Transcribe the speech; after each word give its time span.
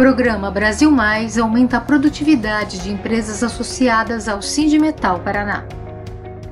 Programa 0.00 0.50
Brasil 0.50 0.90
Mais 0.90 1.36
aumenta 1.36 1.76
a 1.76 1.80
produtividade 1.82 2.78
de 2.78 2.90
empresas 2.90 3.42
associadas 3.42 4.28
ao 4.28 4.40
Sindimetal 4.40 5.20
Paraná. 5.20 5.66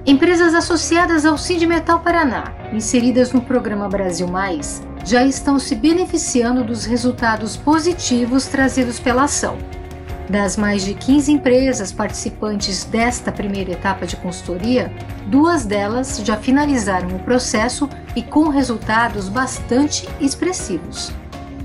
Empresas 0.05 0.55
associadas 0.55 1.25
ao 1.25 1.39
Sindimetal 1.39 2.01
Paraná, 2.01 2.53
inseridas 2.75 3.33
no 3.33 3.41
Programa 3.41 3.89
Brasil 3.89 4.29
Mais, 4.29 4.83
já 5.03 5.25
estão 5.25 5.59
se 5.59 5.75
beneficiando 5.75 6.63
dos 6.63 6.85
resultados 6.85 7.57
positivos 7.57 8.47
trazidos 8.47 9.01
pela 9.01 9.25
ação. 9.25 9.57
Das 10.29 10.59
mais 10.59 10.85
de 10.85 10.93
15 10.93 11.33
empresas 11.33 11.91
participantes 11.91 12.85
desta 12.85 13.33
primeira 13.33 13.73
etapa 13.73 14.07
de 14.07 14.17
consultoria, 14.17 14.93
duas 15.25 15.65
delas 15.65 16.21
já 16.23 16.37
finalizaram 16.37 17.17
o 17.17 17.21
processo 17.21 17.89
e 18.15 18.23
com 18.23 18.51
resultados 18.51 19.27
bastante 19.31 20.07
expressivos. 20.21 21.11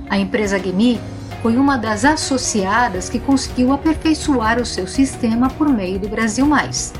A 0.09 0.17
empresa 0.17 0.57
Gemi 0.57 0.97
foi 1.43 1.57
uma 1.57 1.77
das 1.77 2.05
associadas 2.05 3.09
que 3.09 3.19
conseguiu 3.19 3.73
aperfeiçoar 3.73 4.61
o 4.61 4.65
seu 4.65 4.87
sistema 4.87 5.49
por 5.49 5.67
meio 5.67 5.99
do 5.99 6.07
Brasil 6.07 6.45
Mais. 6.45 6.93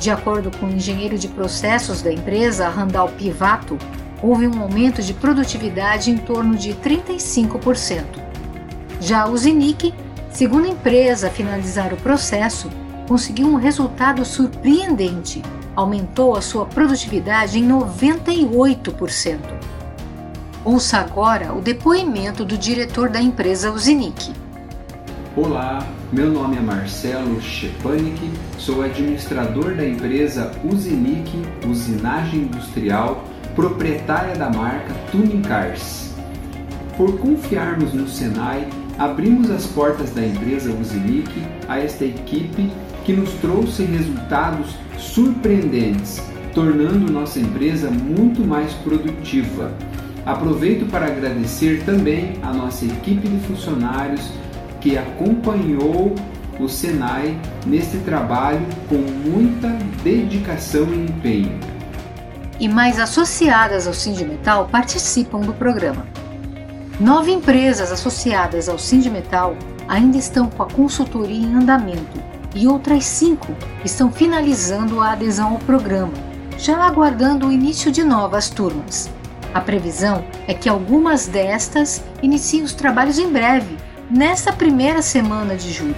De 0.00 0.10
acordo 0.10 0.50
com 0.56 0.64
o 0.64 0.70
engenheiro 0.70 1.18
de 1.18 1.28
processos 1.28 2.00
da 2.00 2.10
empresa, 2.10 2.70
Randall 2.70 3.10
Pivato, 3.10 3.76
houve 4.22 4.48
um 4.48 4.62
aumento 4.62 5.02
de 5.02 5.12
produtividade 5.12 6.10
em 6.10 6.16
torno 6.16 6.56
de 6.56 6.72
35%. 6.72 8.02
Já 8.98 9.26
o 9.26 9.36
Zinic, 9.36 9.92
empresa 10.70 11.26
a 11.26 11.30
finalizar 11.30 11.92
o 11.92 11.98
processo, 11.98 12.70
conseguiu 13.06 13.46
um 13.46 13.56
resultado 13.56 14.24
surpreendente, 14.24 15.42
aumentou 15.76 16.34
a 16.34 16.40
sua 16.40 16.64
produtividade 16.64 17.58
em 17.58 17.68
98%. 17.68 19.38
Ouça 20.64 20.98
agora 20.98 21.52
o 21.52 21.60
depoimento 21.60 22.44
do 22.44 22.56
diretor 22.56 23.08
da 23.08 23.20
empresa 23.20 23.72
Uzinic. 23.72 24.32
Olá, 25.34 25.84
meu 26.12 26.30
nome 26.30 26.56
é 26.56 26.60
Marcelo 26.60 27.40
Schepanik, 27.40 28.30
sou 28.58 28.80
administrador 28.80 29.74
da 29.74 29.84
empresa 29.84 30.52
Uzinic 30.62 31.32
Usinagem 31.68 32.42
Industrial, 32.42 33.24
proprietária 33.56 34.36
da 34.36 34.50
marca 34.50 34.94
Tuning 35.10 35.42
Cars. 35.42 36.14
Por 36.96 37.18
confiarmos 37.18 37.92
no 37.92 38.06
Senai, 38.06 38.64
abrimos 39.00 39.50
as 39.50 39.66
portas 39.66 40.12
da 40.12 40.24
empresa 40.24 40.72
Uzinic 40.72 41.28
a 41.68 41.80
esta 41.80 42.04
equipe 42.04 42.70
que 43.04 43.12
nos 43.12 43.30
trouxe 43.40 43.82
resultados 43.82 44.76
surpreendentes, 44.96 46.22
tornando 46.54 47.10
nossa 47.10 47.40
empresa 47.40 47.90
muito 47.90 48.46
mais 48.46 48.72
produtiva 48.74 49.72
Aproveito 50.24 50.88
para 50.88 51.06
agradecer 51.06 51.84
também 51.84 52.34
a 52.42 52.52
nossa 52.52 52.84
equipe 52.84 53.28
de 53.28 53.38
funcionários 53.46 54.30
que 54.80 54.96
acompanhou 54.96 56.14
o 56.60 56.68
Senai 56.68 57.36
neste 57.66 57.98
trabalho 57.98 58.64
com 58.88 58.96
muita 58.96 59.68
dedicação 60.02 60.84
e 60.92 61.06
empenho. 61.06 61.58
E 62.60 62.68
mais 62.68 63.00
associadas 63.00 63.88
ao 63.88 63.94
Sindimetal 63.94 64.68
participam 64.70 65.40
do 65.40 65.52
programa. 65.52 66.06
Nove 67.00 67.32
empresas 67.32 67.90
associadas 67.90 68.68
ao 68.68 68.78
Sindimetal 68.78 69.56
ainda 69.88 70.16
estão 70.16 70.48
com 70.48 70.62
a 70.62 70.70
consultoria 70.70 71.44
em 71.44 71.54
andamento 71.54 72.22
e 72.54 72.68
outras 72.68 73.04
cinco 73.04 73.56
estão 73.84 74.12
finalizando 74.12 75.00
a 75.00 75.12
adesão 75.12 75.54
ao 75.54 75.58
programa, 75.58 76.12
já 76.56 76.78
aguardando 76.84 77.48
o 77.48 77.52
início 77.52 77.90
de 77.90 78.04
novas 78.04 78.48
turmas. 78.50 79.10
A 79.54 79.60
previsão 79.60 80.24
é 80.46 80.54
que 80.54 80.68
algumas 80.68 81.26
destas 81.26 82.02
iniciem 82.22 82.62
os 82.62 82.72
trabalhos 82.72 83.18
em 83.18 83.28
breve, 83.28 83.76
nesta 84.10 84.52
primeira 84.52 85.02
semana 85.02 85.56
de 85.56 85.70
julho. 85.72 85.94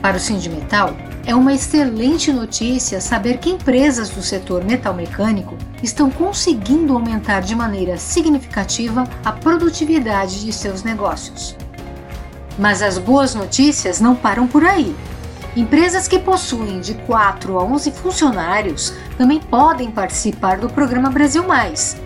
Para 0.00 0.16
o 0.16 0.20
Sindimetal, 0.20 0.96
é 1.26 1.34
uma 1.34 1.54
excelente 1.54 2.32
notícia 2.32 3.00
saber 3.00 3.38
que 3.38 3.50
empresas 3.50 4.10
do 4.10 4.22
setor 4.22 4.64
metalmecânico 4.64 5.56
estão 5.82 6.10
conseguindo 6.10 6.94
aumentar 6.94 7.40
de 7.40 7.54
maneira 7.54 7.96
significativa 7.96 9.04
a 9.24 9.32
produtividade 9.32 10.44
de 10.44 10.52
seus 10.52 10.82
negócios. 10.82 11.56
Mas 12.58 12.82
as 12.82 12.98
boas 12.98 13.34
notícias 13.34 14.00
não 14.00 14.14
param 14.14 14.46
por 14.46 14.64
aí. 14.64 14.94
Empresas 15.56 16.08
que 16.08 16.18
possuem 16.18 16.80
de 16.80 16.94
4 16.94 17.58
a 17.58 17.64
11 17.64 17.92
funcionários 17.92 18.92
também 19.16 19.40
podem 19.40 19.90
participar 19.90 20.58
do 20.58 20.68
programa 20.68 21.10
Brasil 21.10 21.46
Mais, 21.46 21.96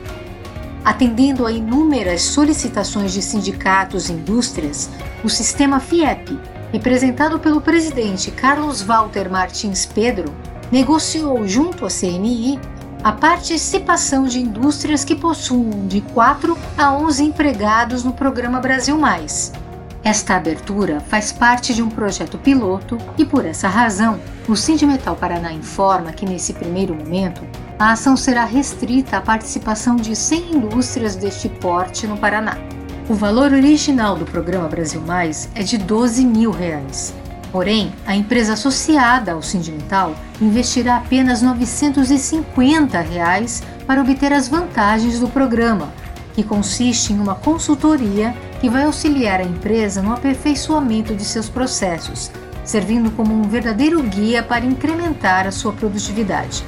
Atendendo 0.88 1.44
a 1.44 1.53
inúmeras 1.53 2.22
solicitações 2.22 3.12
de 3.12 3.20
sindicatos 3.20 4.09
e 4.09 4.12
indústrias, 4.12 4.88
o 5.22 5.28
sistema 5.28 5.81
FIEP, 5.81 6.38
representado 6.72 7.38
pelo 7.38 7.60
presidente 7.60 8.31
Carlos 8.31 8.81
Walter 8.81 9.31
Martins 9.31 9.84
Pedro, 9.84 10.34
negociou 10.72 11.47
junto 11.47 11.84
à 11.84 11.88
CNI 11.88 12.59
a 13.04 13.12
participação 13.12 14.25
de 14.25 14.41
indústrias 14.41 15.04
que 15.04 15.15
possuam 15.15 15.86
de 15.86 16.00
4 16.00 16.56
a 16.78 16.94
11 16.94 17.22
empregados 17.22 18.03
no 18.03 18.15
programa 18.15 18.59
Brasil 18.59 18.98
Mais. 18.98 19.53
Esta 20.08 20.36
abertura 20.36 21.00
faz 21.00 21.32
parte 21.32 21.74
de 21.74 21.82
um 21.82 21.91
projeto 21.91 22.38
piloto 22.38 22.96
e, 23.19 23.26
por 23.26 23.44
essa 23.44 23.69
razão, 23.69 24.19
o 24.48 24.56
Sindimetal 24.56 25.14
Paraná 25.14 25.52
informa 25.52 26.14
que, 26.14 26.24
nesse 26.24 26.54
primeiro 26.54 26.94
momento, 26.94 27.42
a 27.78 27.92
ação 27.92 28.16
será 28.16 28.47
restrita 28.47 29.18
à 29.18 29.20
participação 29.20 29.97
de 29.97 30.16
100 30.16 30.56
indústrias 30.56 31.14
deste 31.14 31.50
porte 31.50 32.06
no 32.06 32.16
Paraná. 32.16 32.56
O 33.06 33.12
valor 33.12 33.52
original 33.52 34.16
do 34.16 34.24
programa 34.24 34.66
Brasil 34.66 35.02
Mais 35.02 35.50
é 35.54 35.62
de 35.62 35.76
12 35.76 36.24
mil 36.24 36.52
reais. 36.52 37.12
Porém, 37.52 37.92
a 38.06 38.16
empresa 38.16 38.54
associada 38.54 39.32
ao 39.32 39.42
Sindimental 39.42 40.14
investirá 40.41 40.97
apenas 40.97 41.42
950 41.42 42.98
reais 43.00 43.62
para 43.86 44.00
obter 44.00 44.32
as 44.32 44.48
vantagens 44.48 45.20
do 45.20 45.28
programa, 45.28 45.92
que 46.38 46.44
consiste 46.44 47.12
em 47.12 47.19
uma 47.19 47.34
consultoria 47.34 48.32
que 48.60 48.71
vai 48.71 48.84
auxiliar 48.84 49.41
a 49.41 49.43
empresa 49.43 50.00
no 50.00 50.12
aperfeiçoamento 50.12 51.12
de 51.12 51.25
seus 51.25 51.49
processos, 51.49 52.31
servindo 52.65 53.10
como 53.10 53.34
um 53.34 53.43
verdadeiro 53.43 54.00
guia 54.04 54.41
para 54.41 54.65
incrementar 54.65 55.48
a 55.48 55.50
sua 55.50 55.72
produtividade. 55.72 56.62